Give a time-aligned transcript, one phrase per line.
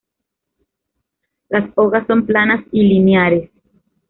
[1.49, 3.51] Las hojas son planas y lineares.